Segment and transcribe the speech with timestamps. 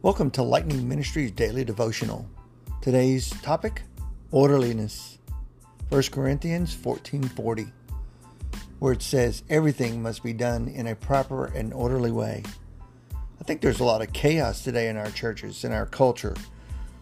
[0.00, 2.24] Welcome to Lightning Ministries Daily Devotional.
[2.80, 3.82] Today's topic,
[4.30, 5.18] orderliness.
[5.88, 7.72] 1 Corinthians 14:40,
[8.78, 12.44] where it says everything must be done in a proper and orderly way.
[13.12, 16.36] I think there's a lot of chaos today in our churches, in our culture.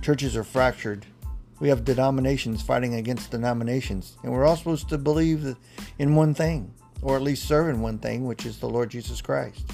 [0.00, 1.04] Churches are fractured.
[1.60, 5.56] We have denominations fighting against denominations, and we're all supposed to believe
[5.98, 9.20] in one thing, or at least serve in one thing, which is the Lord Jesus
[9.20, 9.70] Christ.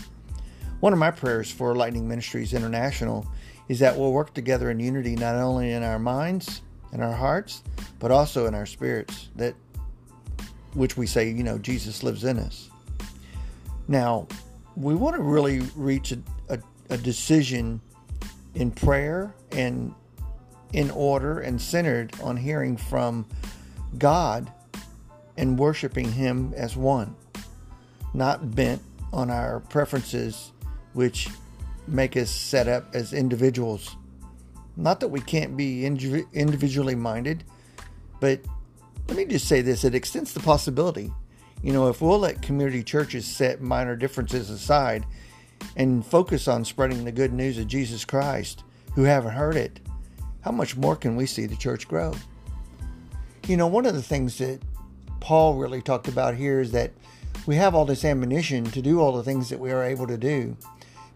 [0.85, 3.27] One of my prayers for Lightning Ministries International
[3.71, 6.61] is that we'll work together in unity not only in our minds
[6.93, 7.63] and our hearts,
[7.99, 9.55] but also in our spirits, that
[10.75, 12.69] which we say, you know, Jesus lives in us.
[13.89, 14.29] Now,
[14.77, 16.19] we want to really reach a,
[16.51, 16.59] a,
[16.91, 17.81] a decision
[18.55, 19.95] in prayer and
[20.75, 23.25] in order and centered on hearing from
[23.97, 24.53] God
[25.39, 27.17] and worshiping Him as one,
[28.13, 28.83] not bent
[29.15, 30.51] on our preferences
[30.95, 31.29] which
[31.87, 33.97] make us set up as individuals.
[34.77, 37.45] Not that we can't be individually minded,
[38.21, 38.41] but
[39.09, 41.13] let me just say this it extends the possibility.
[41.63, 45.07] You know, if we'll let community churches set minor differences aside
[45.77, 49.81] and focus on spreading the good news of Jesus Christ who haven't heard it,
[50.41, 52.15] how much more can we see the church grow?
[53.47, 54.61] You know, one of the things that
[55.21, 56.93] Paul really talked about here is that
[57.47, 60.19] we have all this ammunition to do all the things that we are able to
[60.19, 60.57] do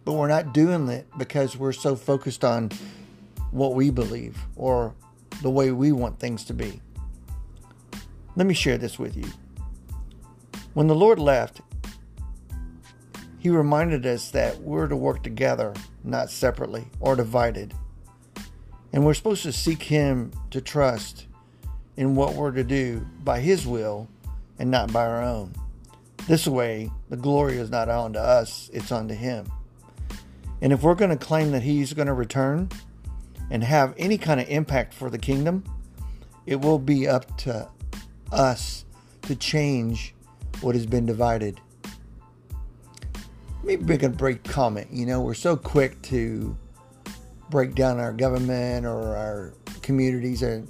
[0.05, 2.71] but we're not doing it because we're so focused on
[3.51, 4.95] what we believe or
[5.43, 6.81] the way we want things to be.
[8.37, 9.27] Let me share this with you.
[10.75, 11.61] When the Lord left,
[13.39, 15.75] He reminded us that we're to work together,
[16.05, 17.75] not separately or divided.
[18.93, 21.27] And we're supposed to seek Him to trust
[21.97, 24.09] in what we're to do by His will
[24.59, 25.53] and not by our own.
[26.29, 29.51] This way, the glory is not unto us, it's unto Him.
[30.61, 32.69] And if we're going to claim that he's going to return
[33.51, 35.65] and have any kind of impact for the kingdom,
[36.47, 37.69] it will be up to
[38.33, 38.85] us
[39.23, 40.15] to change
[40.61, 41.61] what has been divided.
[43.63, 44.89] Maybe make a break comment.
[44.91, 46.57] You know, we're so quick to
[47.51, 50.65] break down our government or our communities or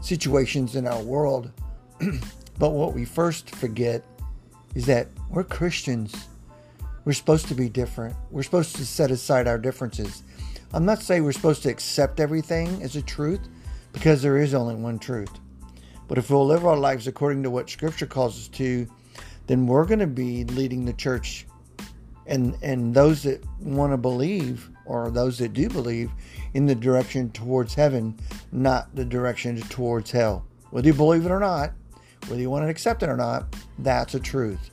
[0.00, 1.50] situations in our world.
[2.58, 4.04] but what we first forget
[4.74, 6.28] is that we're Christians
[7.04, 8.14] we're supposed to be different.
[8.30, 10.22] We're supposed to set aside our differences.
[10.72, 13.40] I'm not saying we're supposed to accept everything as a truth
[13.92, 15.30] because there is only one truth.
[16.08, 18.86] But if we'll live our lives according to what Scripture calls us to,
[19.46, 21.46] then we're going to be leading the church
[22.26, 26.10] and and those that want to believe or those that do believe
[26.54, 28.18] in the direction towards heaven,
[28.50, 30.44] not the direction towards hell.
[30.70, 31.72] Whether you believe it or not,
[32.28, 34.70] whether you want to accept it or not, that's a truth.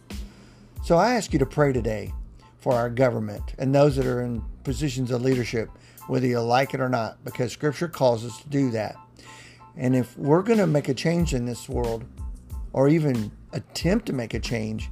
[0.90, 2.12] So I ask you to pray today
[2.58, 5.70] for our government and those that are in positions of leadership,
[6.08, 8.96] whether you like it or not, because Scripture calls us to do that.
[9.78, 12.06] And if we're going to make a change in this world,
[12.74, 14.90] or even attempt to make a change,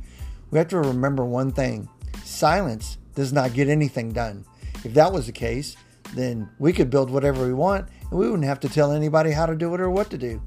[0.52, 1.90] we have to remember one thing
[2.24, 4.46] silence does not get anything done.
[4.84, 5.78] If that was the case,
[6.14, 9.48] then we could build whatever we want and we wouldn't have to tell anybody how
[9.48, 10.44] to do it or what to do.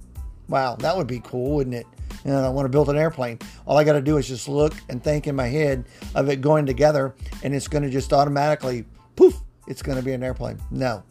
[0.47, 1.87] Wow, that would be cool, wouldn't it?
[2.25, 3.39] And I want to build an airplane.
[3.67, 6.41] All I got to do is just look and think in my head of it
[6.41, 8.85] going together, and it's going to just automatically
[9.17, 9.37] poof,
[9.67, 10.59] it's going to be an airplane.
[10.71, 11.03] No,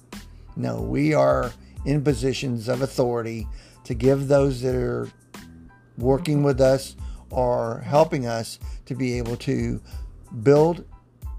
[0.55, 1.51] no, we are
[1.85, 3.47] in positions of authority
[3.85, 5.09] to give those that are
[5.97, 6.95] working with us
[7.29, 9.81] or helping us to be able to
[10.43, 10.85] build,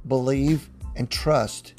[0.07, 1.75] believe, and trust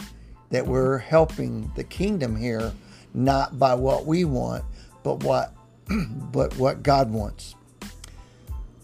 [0.50, 2.72] that we're helping the kingdom here,
[3.14, 4.64] not by what we want,
[5.04, 5.54] but what
[6.32, 7.56] but what God wants.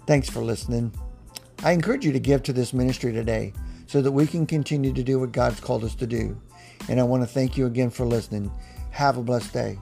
[0.08, 0.94] Thanks for listening.
[1.64, 3.52] I encourage you to give to this ministry today
[3.88, 6.40] so that we can continue to do what God's called us to do.
[6.88, 8.50] And I want to thank you again for listening.
[8.92, 9.78] Have a blessed day.